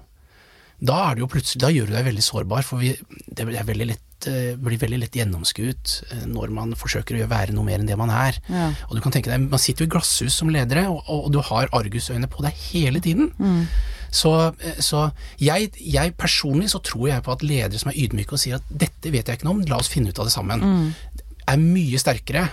[0.82, 2.96] da, er det jo plutselig, da gjør du deg veldig sårbar, for vi,
[3.28, 7.54] det er veldig lett, eh, blir veldig lett gjennomskuet eh, når man forsøker å være
[7.56, 8.40] noe mer enn det man er.
[8.50, 8.72] Ja.
[8.90, 11.40] Og du kan tenke deg, Man sitter jo i glasshus som ledere, og, og du
[11.40, 13.32] har argusøyne på deg hele tiden.
[13.40, 13.66] Mm.
[14.12, 18.34] Så, eh, så jeg, jeg personlig så tror jeg på at ledere som er ydmyke
[18.34, 20.34] og sier at 'dette vet jeg ikke noe om, la oss finne ut av det
[20.34, 20.94] sammen', Mm.
[21.48, 22.50] er mye sterkere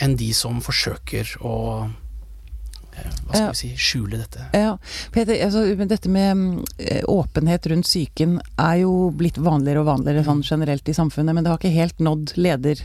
[0.00, 1.90] enn de som forsøker å
[2.92, 4.46] hva skal vi si, skjule dette.
[4.52, 4.74] Ja,
[5.14, 10.24] Peter, altså, dette med mm, eh, åpenhet rundt psyken er jo blitt vanligere og vanligere
[10.26, 12.82] sånn generelt i samfunnet, men det har ikke helt nådd leder,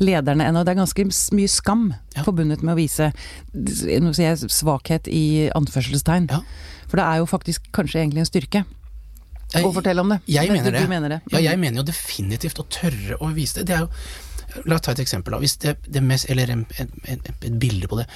[0.00, 0.64] lederne ennå.
[0.64, 2.22] Det er ganske mye skam Ja.
[2.24, 3.12] forbundet med å vise
[3.54, 6.30] nå sier jeg svakhet i anførselstegn.
[6.30, 6.40] Ja.
[6.88, 8.64] For det er jo faktisk kanskje egentlig en styrke
[9.54, 10.20] Jeg- å fortelle om det.
[10.26, 10.88] Jeg mener det.
[10.88, 11.20] Mener det.
[11.30, 13.66] Ja, jeg mener jo definitivt å tørre å vise det.
[13.66, 15.32] det er jo, la oss ta et eksempel.
[15.32, 15.38] Da.
[15.38, 18.06] Hvis det, det mest, eller en, en, en, et bilde på det.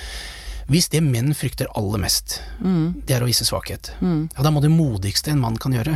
[0.68, 4.28] Hvis det menn frykter aller mest, Mm, det er å vise svakhet, mm.
[4.36, 5.94] ja, da må det modigste en mann kan gjøre,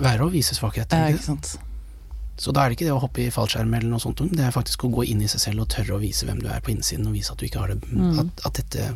[0.00, 0.92] være å vise svakhet.
[0.94, 1.58] Ja, ikke sant.
[2.40, 4.54] Så da er det ikke det å hoppe i fallskjerm eller noe sånt, det er
[4.54, 6.72] faktisk å gå inn i seg selv og tørre å vise hvem du er på
[6.72, 8.18] innsiden, og vise at du ikke har det, Mm.
[8.22, 8.86] at, at dette,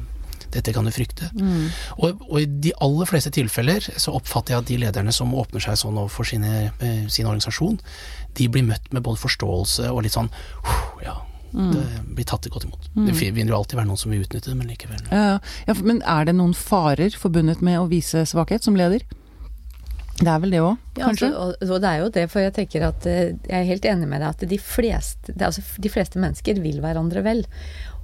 [0.55, 1.29] dette kan du frykte.
[1.37, 1.67] Mm.
[1.99, 5.61] Og, og i de aller fleste tilfeller så oppfatter jeg at de lederne som åpner
[5.61, 7.77] seg sånn overfor sine, eh, sin organisasjon,
[8.39, 10.31] de blir møtt med både forståelse og litt sånn
[11.05, 11.19] Ja,
[11.55, 11.71] Mm.
[11.71, 12.89] det blir tatt godt imot.
[12.95, 15.05] Det vil jo alltid være noen som vil utnytte det, men likevel.
[15.11, 15.37] Ja, ja.
[15.69, 19.07] ja, men er det noen farer forbundet med å vise svakhet som leder?
[20.15, 22.55] Det er vel det òg, Ja, altså, og, og det er jo det, for jeg
[22.55, 25.91] tenker at eh, jeg er helt enig med deg at de fleste, det, altså, de
[25.91, 27.43] fleste mennesker vil hverandre vel.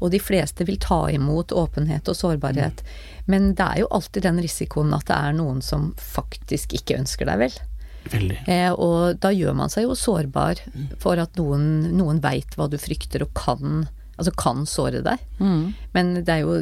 [0.02, 2.82] Og de fleste vil ta imot åpenhet og sårbarhet.
[3.30, 7.30] Men det er jo alltid den risikoen at det er noen som faktisk ikke ønsker
[7.30, 7.60] deg vel.
[8.46, 10.62] Eh, og da gjør man seg jo sårbar
[11.02, 13.84] for at noen, noen veit hva du frykter og kan,
[14.16, 15.22] altså kan såre deg.
[15.38, 15.62] Mm.
[15.96, 16.58] Men det er jo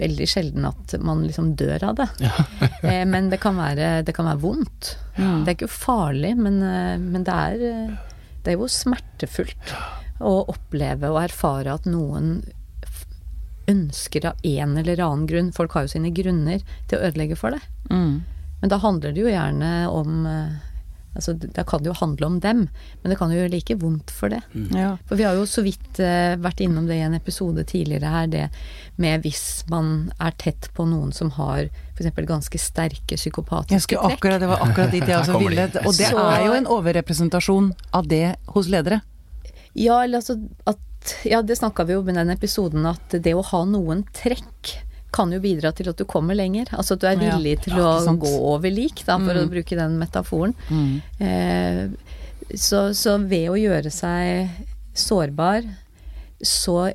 [0.00, 2.08] veldig sjelden at man liksom dør av det.
[2.88, 4.94] eh, men det kan være, det kan være vondt.
[5.18, 5.32] Ja.
[5.44, 9.74] Det er ikke farlig, men, eh, men det, er, eh, det er jo smertefullt
[10.20, 12.40] å oppleve og erfare at noen
[13.70, 17.54] ønsker av en eller annen grunn Folk har jo sine grunner til å ødelegge for
[17.54, 17.64] deg.
[17.90, 18.20] Mm.
[18.60, 20.58] Men da handler det jo gjerne om eh,
[21.10, 22.60] Altså, da kan det jo handle om dem,
[23.02, 24.40] men det kan jo gjøre like vondt for det.
[24.76, 24.92] Ja.
[25.08, 28.28] For vi har jo så vidt uh, vært innom det i en episode tidligere her,
[28.30, 28.44] det
[29.00, 32.12] med hvis man er tett på noen som har f.eks.
[32.28, 34.18] ganske sterke psykopatiske trekk.
[34.18, 35.66] akkurat, det var akkurat dit jeg også ville.
[35.82, 39.00] Og det er jo en overrepresentasjon av det hos ledere.
[39.74, 40.86] Ja, eller altså at
[41.24, 44.74] Ja, det snakka vi jo om i den episoden, at det å ha noen trekk
[45.12, 46.70] kan jo bidra til at du kommer lenger.
[46.76, 49.42] Altså at du er villig til Ja, å gå over lik, da, for Mm.
[49.44, 50.54] å bruke den metaforen.
[50.70, 51.02] Mm.
[51.20, 51.82] Eh,
[52.56, 54.50] så, så ved å gjøre seg
[54.94, 55.62] sårbar,
[56.42, 56.92] så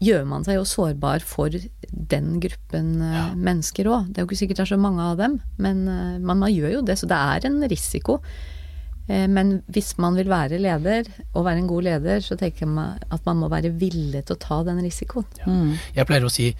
[0.00, 1.50] gjør man seg jo sårbar for
[1.92, 3.26] den gruppen ja.
[3.36, 4.06] mennesker òg.
[4.08, 6.50] Det er jo ikke sikkert det er så mange av dem, men eh, man, man
[6.54, 6.96] gjør jo det.
[6.98, 8.20] Så det er en risiko.
[9.10, 13.00] Eh, men hvis man vil være leder, og være en god leder, så tenker jeg
[13.10, 15.26] at man må være villig til å ta den risikoen.
[15.46, 15.74] Mm.
[15.96, 16.50] Jeg pleier å si,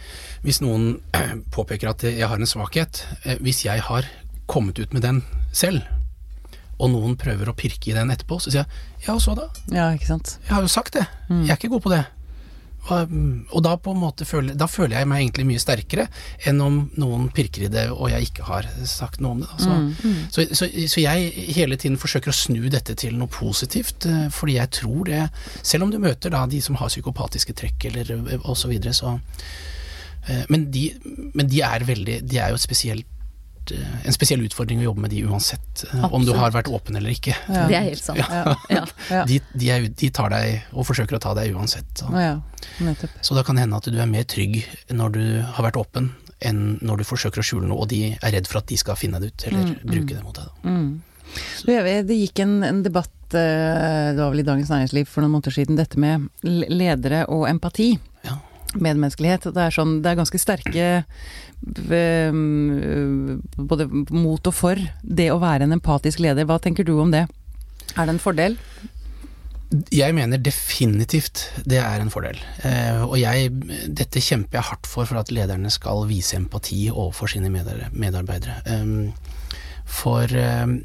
[0.42, 0.96] hvis noen
[1.54, 4.08] påpeker at jeg har en svakhet, eh, hvis jeg har
[4.50, 5.22] kommet ut med den
[5.54, 5.86] selv,
[6.80, 9.50] og noen prøver å pirke i den etterpå, så sier jeg ja, og så da?
[9.68, 10.38] Ja, ikke sant.
[10.46, 11.04] Jeg har jo sagt det.
[11.28, 11.44] Mm.
[11.44, 12.00] Jeg er ikke god på det.
[12.88, 13.10] Og,
[13.52, 16.06] og da på en måte føler, da føler jeg meg egentlig mye sterkere
[16.48, 19.50] enn om noen pirker i det og jeg ikke har sagt noe om det.
[19.52, 19.58] da.
[19.60, 20.16] Så, Mm.
[20.32, 24.56] så, så, så jeg hele tiden forsøker å snu dette til noe positivt, eh, fordi
[24.56, 25.20] jeg tror det
[25.62, 28.92] Selv om du møter da de som har psykopatiske trekk eller osv., og så videre,
[28.96, 29.18] så
[30.28, 30.88] eh, men de,
[31.34, 33.06] men de er veldig De er jo et spesielt
[33.66, 36.12] spesielt, eh, en spesiell utfordring å jobbe med de uansett Absolutt.
[36.12, 37.34] om du har vært åpen eller ikke.
[37.48, 37.66] Ja.
[37.68, 38.18] Det er helt sant.
[38.18, 38.54] Ja.
[39.10, 39.24] Ja.
[39.26, 41.86] De, de, er, de tar deg og forsøker å ta deg uansett.
[41.94, 42.06] Så.
[42.14, 42.40] ja,
[43.22, 46.10] så da kan det hende at du er mer trygg når du har vært åpen,
[46.40, 48.96] enn når du forsøker å skjule noe, og de er redd for at de skal
[48.96, 49.90] finne det ut, eller Mm, mm.
[49.90, 50.48] bruke det mot deg.
[50.64, 51.02] Mm.
[52.06, 55.52] Det gikk en, en debatt, eh, det var vel i Dagens Næringsliv for noen måneder
[55.54, 57.92] siden, dette med ledere og empati.
[58.78, 59.48] Medmenneskelighet.
[59.54, 62.38] Det er, sånn, det er ganske sterke eh,
[63.58, 66.46] både mot og for det å være en empatisk leder.
[66.48, 67.26] Hva tenker du om det?
[67.96, 68.58] Er det en fordel?
[69.94, 72.38] Jeg mener definitivt det er en fordel.
[72.66, 73.52] Eh, og jeg,
[73.86, 78.58] dette kjemper jeg hardt for, for at lederne skal vise empati overfor sine medarbeidere.
[78.66, 79.12] Um,
[79.90, 80.80] for um,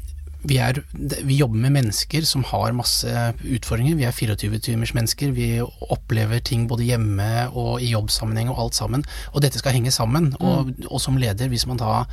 [0.48, 0.80] vi, er,
[1.26, 3.10] vi jobber med mennesker som har masse
[3.42, 3.98] utfordringer.
[3.98, 5.34] Vi er 24-timers mennesker.
[5.36, 9.06] Vi opplever ting både hjemme og i jobbsammenheng og alt sammen.
[9.32, 10.32] Og dette skal henge sammen.
[10.40, 12.04] Og, og som leder, hvis man da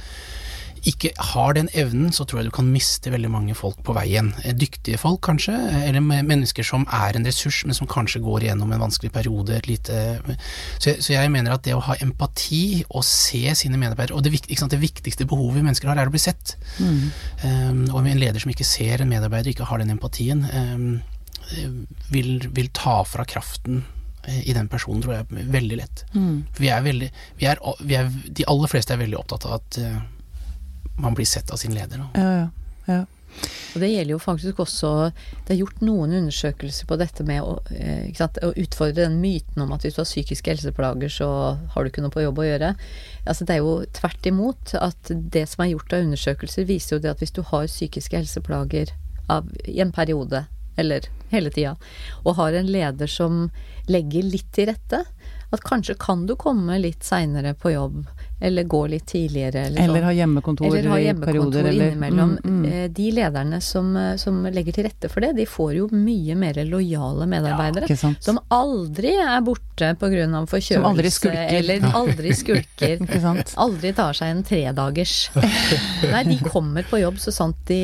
[0.89, 4.33] ikke har den evnen, så tror jeg du kan miste veldig mange folk på veien.
[4.43, 5.55] Eh, Dyktige folk, kanskje,
[5.87, 9.61] eller mennesker som er en ressurs, men som kanskje går igjennom en vanskelig periode.
[9.67, 10.01] Lite,
[10.77, 14.25] så, jeg, så jeg mener at det å ha empati og se sine medarbeidere Og
[14.25, 16.55] det, sant, det viktigste behovet mennesker har, er å bli sett.
[16.79, 21.01] Um, og en leder som ikke ser en medarbeider, ikke har den empatien, um,
[22.11, 23.83] vil, vil ta fra kraften
[24.27, 26.03] eh, i den personen, tror jeg, veldig lett.
[26.15, 26.43] Mm.
[26.59, 29.79] Vi er veldig vi er, vi er, De aller fleste er veldig opptatt av at
[29.81, 29.99] eh,
[30.95, 31.97] man blir sett av sin leder.
[31.97, 32.21] Da.
[32.21, 32.47] Ja, ja.
[32.93, 33.05] ja.
[33.73, 34.89] Og det gjelder jo faktisk også
[35.47, 39.19] Det er gjort noen undersøkelser på dette med å, eh, ikke sant, å utfordre den
[39.23, 41.29] myten om at hvis du har psykiske helseplager, så
[41.73, 42.73] har du ikke noe på jobb å gjøre.
[43.25, 44.75] Altså Det er jo tvert imot.
[44.77, 48.17] At det som er gjort av undersøkelser, viser jo det at hvis du har psykiske
[48.17, 48.93] helseplager
[49.29, 50.45] av, i en periode,
[50.77, 51.75] eller hele tida,
[52.23, 53.47] og har en leder som
[53.89, 55.03] legger litt til rette,
[55.53, 58.03] at kanskje kan du komme litt seinere på jobb,
[58.43, 60.03] eller gå litt tidligere, eller, Eller sånn.
[60.03, 61.67] ha hjemmekontor Eller ha hjemmekontor perioder.
[61.69, 62.33] Eller, innimellom.
[62.43, 62.65] Mm, mm.
[62.71, 66.35] Eh, De lederne som, eh, som legger til rette for det, de får jo mye
[66.35, 67.87] mer lojale medarbeidere.
[67.87, 70.43] Ja, som aldri er borte pga.
[70.51, 71.53] forkjølelse, Som aldri skulker.
[71.59, 73.05] eller aldri skulker.
[73.63, 75.15] Aldri tar seg en tredagers.
[76.13, 77.79] Nei, de kommer på jobb så sant de,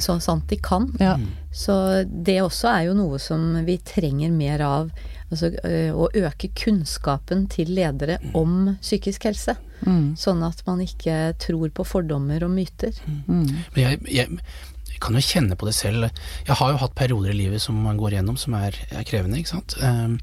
[0.00, 0.88] så sant de kan.
[0.98, 1.18] Ja.
[1.52, 4.90] Så det også er jo noe som vi trenger mer av.
[5.28, 9.58] Altså øh, å øke kunnskapen til ledere om psykisk helse.
[9.84, 10.16] Mm.
[10.18, 12.96] Sånn at man ikke tror på fordommer og myter.
[13.06, 13.44] Mm.
[13.74, 14.40] Men jeg, jeg,
[14.88, 16.08] jeg kan jo kjenne på det selv.
[16.48, 19.38] Jeg har jo hatt perioder i livet som man går gjennom som er, er krevende,
[19.38, 19.76] ikke sant.
[19.82, 20.18] Um,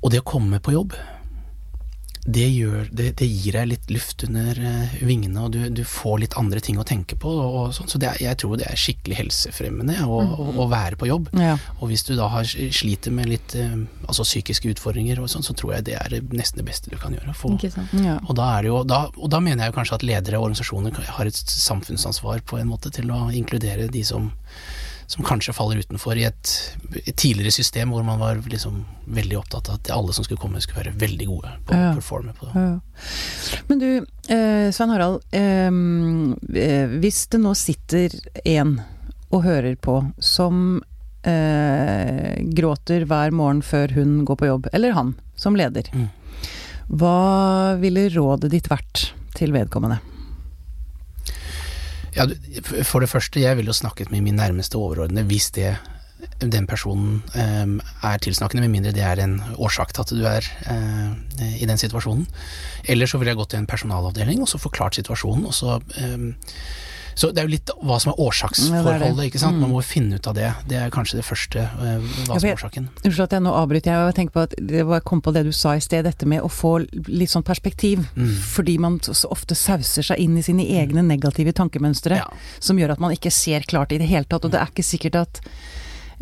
[0.00, 0.94] og det å komme på jobb,
[2.28, 6.18] det, gjør, det, det gir deg litt luft under eh, vingene, og du, du får
[6.24, 7.30] litt andre ting å tenke på.
[7.32, 7.88] Og, og sånn.
[7.88, 11.30] Så det jeg tror det er skikkelig helsefremmende å, å, å være på jobb.
[11.38, 11.56] Ja.
[11.78, 15.56] Og hvis du da har, sliter med litt eh, altså psykiske utfordringer og sånn, så
[15.56, 17.32] tror jeg det er nesten det beste du kan gjøre.
[17.96, 18.18] Ja.
[18.20, 21.30] og da, det jo, da, og da mener jeg kanskje at ledere og organisasjoner har
[21.30, 24.28] et samfunnsansvar på en måte til å inkludere de som,
[25.08, 26.50] som kanskje faller utenfor i et,
[27.00, 30.60] et tidligere system hvor man var liksom veldig opptatt av at alle som skulle komme
[30.60, 31.94] skulle være veldig gode på å Ja.
[31.96, 32.52] performe på det.
[32.60, 33.62] Ja.
[33.70, 33.88] Men du,
[34.28, 35.22] eh, Svein Harald.
[35.32, 35.72] Eh,
[36.60, 38.12] eh, hvis det nå sitter
[38.44, 38.76] en
[39.32, 40.82] og hører på som
[41.24, 46.08] eh, gråter hver morgen før hun går på jobb, eller han som leder, Mm.
[46.96, 49.98] hva ville rådet ditt vært til vedkommende?
[52.18, 52.26] Ja,
[52.82, 55.76] for det første, jeg ville jo snakket med min nærmeste overordnede hvis det
[56.42, 60.46] den personen um, er tilsnakkende, med mindre det er en årsak til at du er
[60.70, 61.14] uh,
[61.58, 62.26] i den situasjonen.
[62.84, 65.46] Eller så ville jeg gått til en personalavdeling og så forklart situasjonen.
[65.46, 66.18] Og så, eh,
[67.18, 69.24] så det er jo litt hva som er årsaksforholdet, det det.
[69.32, 69.56] ikke sant.
[69.58, 69.72] Man Mm.
[69.74, 70.52] må jo finne ut av det.
[70.70, 72.86] Det er kanskje det første, eh, hva som er årsaken.
[73.02, 75.42] Unnskyld at jeg nå avbryter, jeg tenker på at det var, jeg kom på det
[75.48, 76.76] du sa i sted, dette med å få
[77.08, 78.06] litt sånn perspektiv.
[78.14, 78.30] Mm.
[78.54, 82.16] Fordi man så ofte sauser seg inn i sine egne negative tankemønstre.
[82.22, 82.30] Ja.
[82.60, 84.44] som gjør at man ikke ser klart i det hele tatt.
[84.44, 85.40] Og det er ikke sikkert at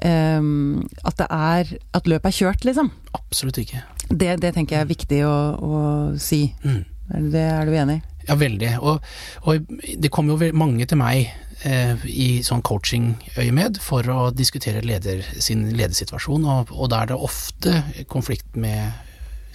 [0.04, 2.90] Um, at det er At løpet er kjørt, liksom.
[3.16, 3.80] Absolutt ikke.
[4.10, 6.52] Det, det tenker jeg er viktig å, å si.
[6.62, 6.84] Mm.
[7.32, 8.02] Det, er du enig?
[8.26, 8.76] Ja, veldig.
[8.82, 9.02] Og,
[9.46, 11.30] og det kommer jo mange til meg
[11.64, 17.20] eh, i sånn coaching-øyemed for å diskutere leder, sin ledersituasjon, og, og da er det
[17.28, 17.80] ofte
[18.12, 19.02] konflikt med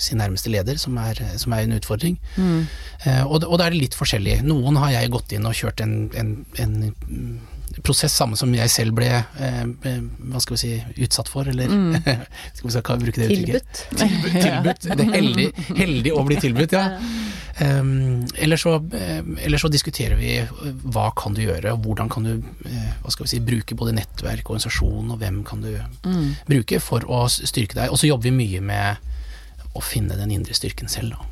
[0.01, 2.17] sin nærmeste leder som er, som er en utfordring.
[2.35, 2.65] Mm.
[3.05, 4.39] Eh, og, og da er det litt forskjellig.
[4.47, 6.31] Noen har jeg gått inn og kjørt en, en,
[6.63, 7.35] en mm,
[7.85, 10.71] prosess samme som jeg selv ble eh, hva skal vi si,
[11.05, 11.69] utsatt for, eller
[12.55, 13.85] skal vi si, kan vi bruke det uttrykket?
[13.93, 14.41] Tilbudt.
[14.41, 14.41] Tilbudt.
[14.47, 14.89] tilbudt.
[15.01, 16.87] Det er heldig, heldig å bli tilbudt, ja.
[17.61, 20.47] Um, eller, så, um, eller så diskuterer vi uh,
[20.89, 23.93] hva kan du gjøre, og hvordan kan du uh, hva skal vi si, bruke både
[23.93, 25.69] nettverk, organisasjon, og hvem kan du
[26.01, 26.31] Mm.
[26.47, 27.91] bruke for å styrke deg.
[27.93, 28.97] Og så jobber vi mye med
[29.77, 31.25] å finne den indre styrken selv, da.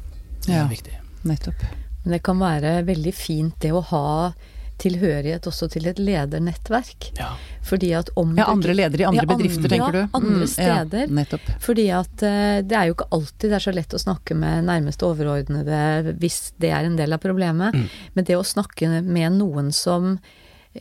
[0.45, 0.67] Det er Ja.
[0.67, 0.93] viktig.
[1.25, 1.63] Nettopp.
[2.03, 4.33] Men det kan være veldig fint det å ha
[4.79, 7.09] tilhørighet også til et ledernettverk.
[7.19, 7.33] Ja.
[7.69, 9.99] Fordi at om Ja, andre ledere i andre Ja, bedrifter, andre- tenker du?
[9.99, 11.05] Ja, andre Mm, steder.
[11.05, 11.49] Ja, nettopp.
[11.61, 14.63] Fordi at uh, det er jo ikke alltid det er så lett å snakke med
[14.65, 17.73] nærmeste overordnede hvis det er en del av problemet.
[17.75, 17.87] Mm.
[18.15, 20.17] Men det å snakke med noen som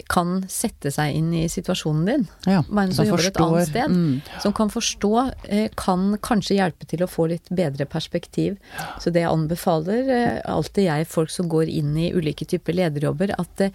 [0.08, 4.20] kan sette seg inn i situasjonen din, Ja, men som jobber et annet sted, Mm.
[4.40, 8.56] som kan forstå, eh, kan kanskje hjelpe til å få litt bedre perspektiv.
[9.00, 13.34] Så det jeg anbefaler eh, alltid jeg folk som går inn i ulike typer lederjobber,
[13.38, 13.70] at eh,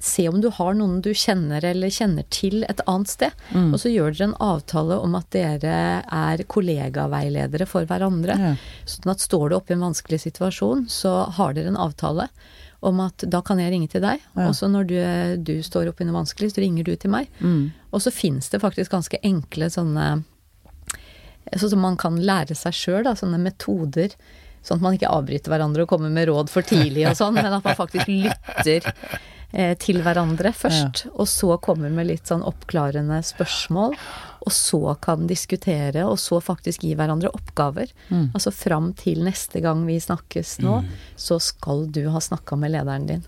[0.00, 3.32] se om du har noen du kjenner eller kjenner til et annet sted.
[3.52, 3.72] Mm.
[3.74, 8.38] Og så gjør dere en avtale om at dere er kollegaveiledere for hverandre.
[8.38, 8.54] Ja.
[8.86, 12.28] Sånn at står du oppe i en vanskelig situasjon, så har dere en avtale
[12.88, 14.46] om at da kan jeg ringe til deg, Ja.
[14.48, 14.96] og så når du,
[15.44, 17.28] du står oppe i noe vanskelig, så ringer du til meg.
[17.40, 17.72] Mm.
[17.92, 20.24] Og så fins det faktisk ganske enkle sånne
[21.56, 24.10] Sånn som man kan lære seg sjøl, sånne metoder.
[24.66, 27.52] Sånn at man ikke avbryter hverandre og kommer med råd for tidlig og sånn, men
[27.54, 28.88] at man faktisk lytter
[29.52, 31.04] eh, til hverandre først.
[31.14, 33.94] Og så kommer med litt sånn oppklarende spørsmål.
[34.46, 37.90] Og så kan diskutere, og så faktisk gi hverandre oppgaver.
[38.08, 38.28] Mm.
[38.30, 40.76] Altså fram til neste gang vi snakkes nå,
[41.18, 43.24] så skal du ha snakka med lederen din.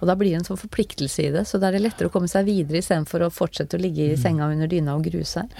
[0.00, 2.14] Og da blir det en sånn forpliktelse i det, så da er det lettere å
[2.14, 5.52] komme seg videre istedenfor å fortsette å ligge i senga under dyna og grue seg.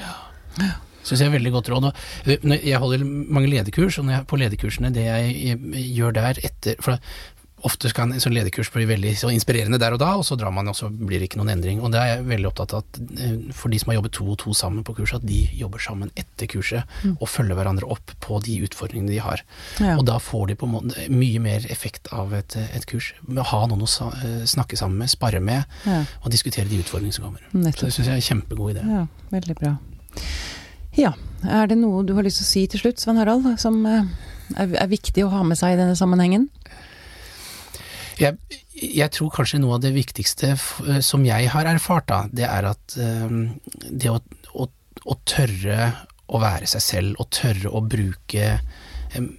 [1.02, 1.90] Syns jeg er veldig godt råd.
[2.24, 6.96] Jeg holder mange lederkurs, og på lederkursene, det jeg, jeg gjør der etter For
[7.68, 10.50] ofte kan en sånn lederkurs bli veldig så inspirerende der og da, og så drar
[10.54, 11.80] man, og så blir det ikke noen endring.
[11.84, 14.26] Og det er jeg veldig opptatt av at eh, for de som har jobbet to
[14.32, 18.14] og to sammen på kurset, at de jobber sammen etter kurset og følger hverandre opp
[18.24, 19.44] på de utfordringene de har.
[19.78, 19.94] Ja.
[19.98, 23.12] Og da får de på en måte mye mer effekt av et, et kurs.
[23.26, 26.02] Med å ha noen å eh, snakke sammen med, spare med, Ja.
[26.24, 27.46] og diskutere de utfordringene som kommer.
[27.52, 27.78] Nettopp.
[27.82, 28.86] Så det syns jeg er en kjempegod idé.
[28.90, 29.76] Ja, veldig bra.
[30.98, 31.14] Ja,
[31.48, 34.10] er det noe du har lyst til å si til slutt, Svein Harald, som eh,
[34.60, 36.50] er, er viktig å ha med seg i denne sammenhengen?
[38.20, 42.48] Jeg, jeg tror kanskje noe av det viktigste eh, som jeg har erfart, da, det
[42.48, 43.36] er at eh,
[43.88, 44.18] det å,
[44.52, 45.92] å, å tørre
[46.32, 49.30] å være seg selv, og tørre å bruke eh,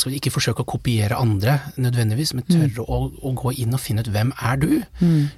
[0.00, 3.80] skal vi, Ikke forsøke å kopiere andre nødvendigvis, men tørre å, å gå inn og
[3.82, 4.70] finne ut hvem er du,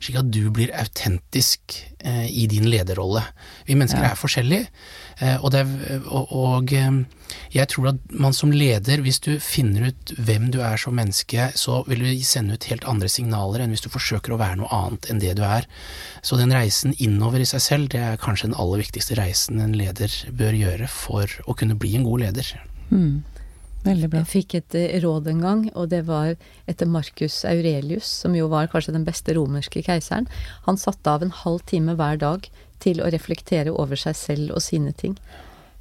[0.00, 3.22] slik at du blir autentisk eh, i din lederrolle.
[3.66, 4.12] Vi mennesker Ja.
[4.14, 4.66] er forskjellige,
[5.20, 7.04] eh, og, det er, og, og eh,
[7.52, 11.50] jeg tror at man som leder, hvis du finner ut hvem du er som menneske,
[11.58, 14.72] så vil du sende ut helt andre signaler enn hvis du forsøker å være noe
[14.72, 15.66] annet enn det du er.
[16.22, 19.76] Så den reisen innover i seg selv, det er kanskje den aller viktigste reisen en
[19.76, 22.54] leder bør gjøre for å kunne bli en god leder.
[22.90, 23.24] Mm.
[23.86, 24.22] Veldig bra.
[24.24, 26.34] Jeg fikk et eh, råd en gang, og det var
[26.66, 30.28] etter Marcus Aurelius, som jo var kanskje den beste romerske keiseren.
[30.66, 32.48] Han satte av en halv time hver dag
[32.82, 35.16] til å reflektere over seg selv og sine ting.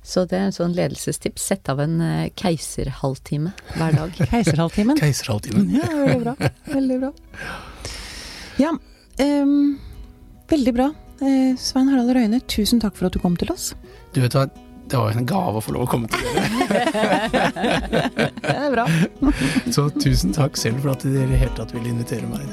[0.05, 1.47] Så det er en sånn ledelsestips.
[1.49, 4.19] Sett av en eh, keiserhalvtime hver dag.
[4.33, 4.99] Keiserhalvtimen.
[5.01, 5.71] Keiserhalvtimen.
[5.79, 6.51] Ja, veldig bra.
[6.69, 7.11] Veldig bra.
[8.61, 8.75] Ja,
[9.19, 9.55] um,
[10.51, 10.91] veldig bra.
[11.25, 13.71] Eh, Svein Harald Røyne, tusen takk for at du kom til oss.
[14.13, 14.45] Du vet hva,
[14.89, 16.45] det var jo en gave å få lov å komme til dere.
[18.45, 18.85] Det er bra.
[19.75, 22.45] Så tusen takk selv for at dere i det hele tatt ville invitere meg.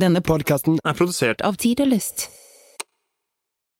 [0.00, 2.30] Denne Podkasten er produsert av Tid og Lyst.